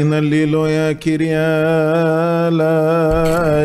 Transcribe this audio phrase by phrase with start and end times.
[0.00, 2.50] إن الليلو يا كريالا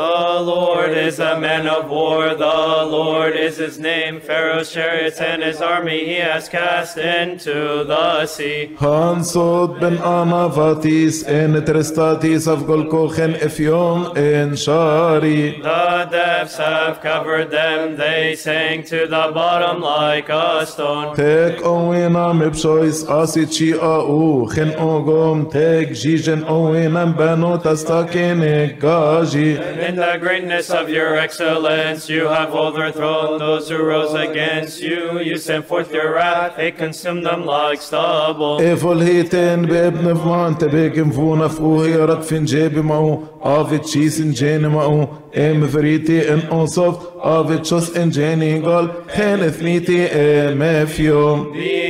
[0.00, 2.60] The Lord is a man of war, the
[2.98, 4.18] Lord is his name.
[4.18, 8.74] Pharaoh's chariots and his army he has cast into the sea.
[8.78, 15.60] Hansod ben Amavatis en Trestatis of Golkochen Ephion en Shari.
[15.60, 21.14] The depths have covered them, they sank to the bottom like a stone.
[21.14, 28.40] Tek oinam ipshois asichi au chen ogom tek jijen oinam benot astakin
[28.80, 29.89] gaji.
[29.89, 35.19] In the greatness of your excellence, you have overthrown those who rose against you.
[35.19, 38.59] You sent forth your wrath, they consumed them like stubble.
[38.59, 45.07] ايفول هيتن بابن فمان تبيك فونا فوهي رد فين جيبي معو افيت شيسن جيني معو
[45.37, 50.85] ام فريتي ان اوصف افيت شوس ان جيني قال خين اثنيتي ام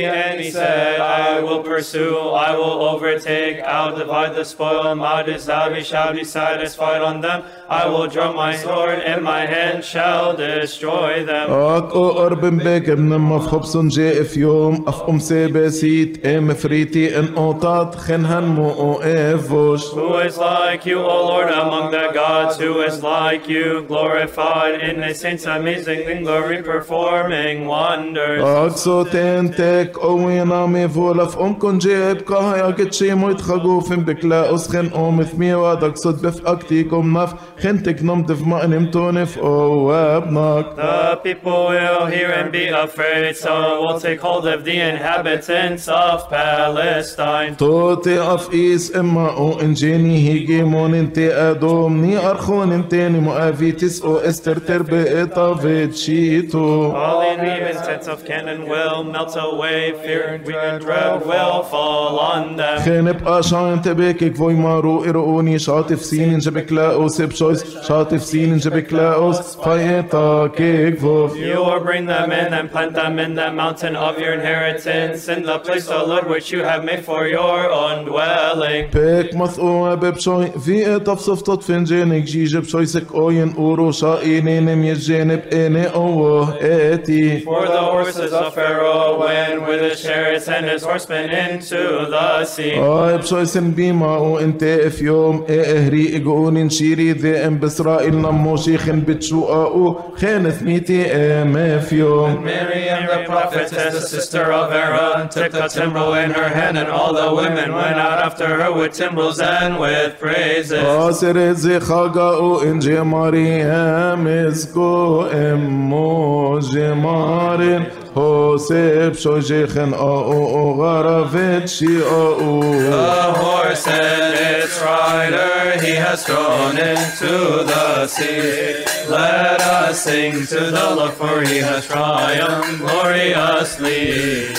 [0.00, 2.16] The enemy said, I will pursue,
[2.48, 4.94] I will overtake, I'll divide the spoil.
[4.94, 7.38] My desire shall be satisfied on them.
[7.68, 11.50] I will draw my sword, and my hand shall destroy them.
[11.50, 16.54] اك او قرب بيك ابن ما في خبصن جي في يوم اف ام سيبسيت ام
[16.54, 22.56] فريتي ان اوطات خنهن مو ايفوش Who is like you, O Lord, among the gods?
[22.58, 28.42] Who is like you, glorified in the saints, amazing in glory, performing wonders?
[28.42, 29.50] اك صوتين
[29.91, 36.21] هيك قوي نامي فولف أمكن جايب قهيا كتشي مويت خقوفن اسخن خنقو ثمي وادك صد
[36.21, 37.33] بفقك تيكم نف
[37.63, 43.53] خنتك نمت في ما مقنم في وابنك The people will hear and be afraid so
[43.81, 47.55] we'll take hold of the inhabitants of Palestine.
[47.57, 55.23] توتي أفقيس إما أو إنجيني هيجي مون انتي أدومني أرخون انتيني مؤافي تسقو استر تربي
[55.23, 59.80] إطافي تشيتو All in the intent of Canaan will melt away.
[59.80, 62.78] fear and greed dread will fall on them.
[62.84, 69.56] خنب اشان تبيك فوي مارو اروني شاطف سين جبك لاوس بشويس شاطف سين جبك لاوس
[69.56, 74.18] فايتا كيك فوف You will bring them in and plant them in the mountain of
[74.18, 78.90] your inheritance, in the place, O Lord, which you have made for your own dwelling.
[78.94, 85.86] بيك مثقوة ببشوي في اتفصف تطفن جينك جيجي بشوي سك اوين اورو شاينين يجينب اني
[85.86, 91.82] اوه اتي For the horses of Pharaoh went with his chariots and his horsemen into
[92.14, 92.74] the sea.
[92.78, 98.16] اي بشوي سن بيما او انت في يوم ايه اهري اقوني نشيري ذي ام باسرائيل
[98.16, 104.66] نمو شيخن بتشو او خين ثميتي ام في يوم Miriam the prophetess, the sister of
[104.72, 108.70] Aaron, took a timbrel in her hand, and all the women went out after her
[108.78, 110.84] with timbrels and with praises.
[110.84, 123.33] آسر زي خاقا او انجي مريم اسكو امو جمارين Hosef shoyzechen o Ravet shi'o The
[123.39, 128.83] horse and its rider he has thrown into the sea.
[129.07, 134.55] Let us sing to the Lord for he has triumphed gloriously.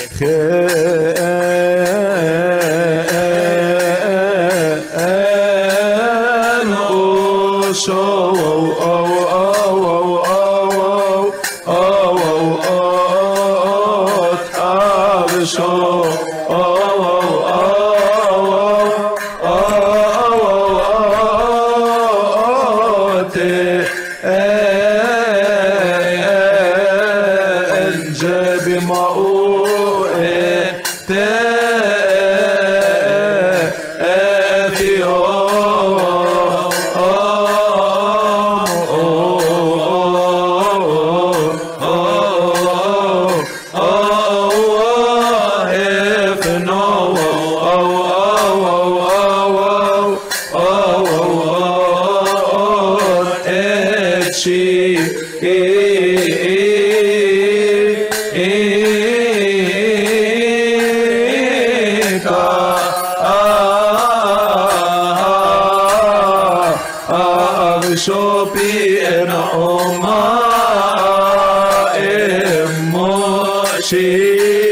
[73.82, 74.71] Emoshi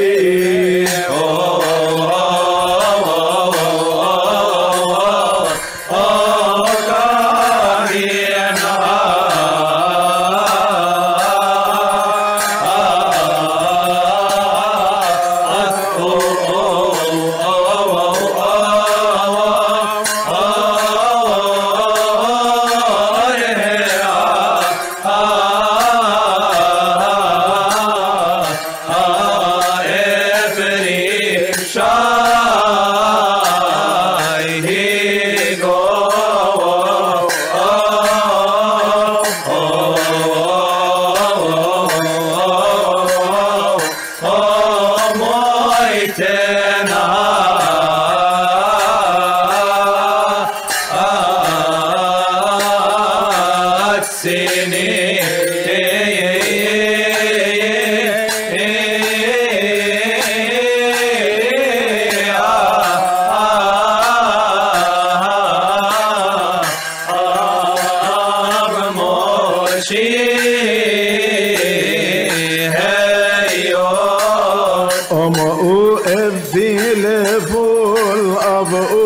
[31.80, 32.09] 자.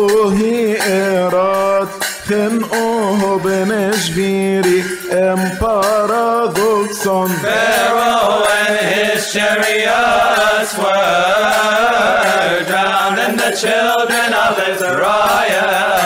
[0.05, 4.79] Ohi erat Chen oho beneshviri
[5.11, 7.29] em paradoxon.
[7.45, 16.04] Pharaoh and his chariots were drowned, and the children of Israel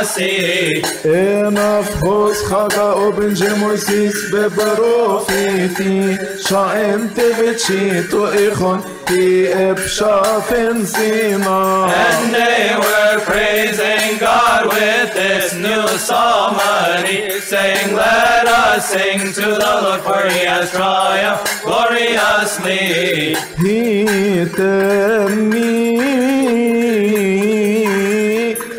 [0.00, 0.82] crossed the sea.
[1.04, 5.94] Enaf hos chaga oben jemoisis bebarofiti
[6.46, 9.24] Sha'ente vechito ichon ti
[9.66, 11.58] ebshafen sina
[12.04, 19.72] And they were praising God with this new psalmody, saying, Let us sing to the
[19.84, 23.36] Lord, for he has triumphed gloriously.
[23.58, 24.76] هيتني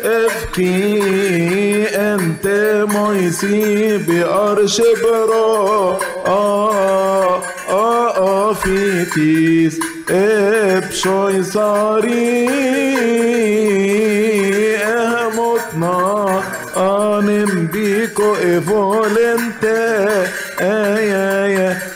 [0.04, 1.01] ابكي
[1.87, 2.47] انت
[2.95, 5.99] ميسي بقرش برا.
[6.27, 6.73] آه،,
[7.27, 12.47] آه آه آه في تيس ابشوي صاري
[14.83, 16.41] آه مطنا
[16.77, 19.65] آنم بيكو ايفول انت
[20.61, 21.92] أي أي.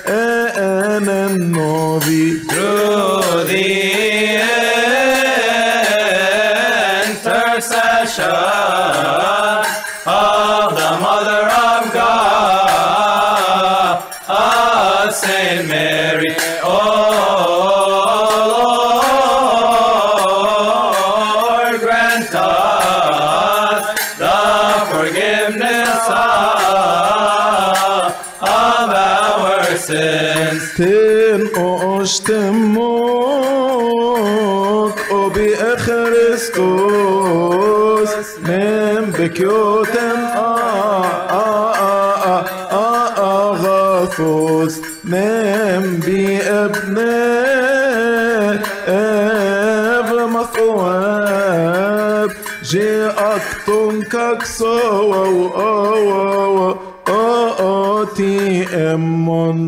[29.89, 30.63] Our sins.
[30.77, 31.41] تن
[31.97, 32.87] أشتموك
[35.11, 36.49] أبي أخرستوس
[38.43, 41.67] نم بكيوتن آه آه
[43.51, 44.75] غاثوس
[45.05, 47.47] نم بأبناء
[48.87, 52.29] أب مثواب
[52.63, 56.75] جي أكتون كاكسو أو أو
[57.07, 59.67] أو أو تي أمون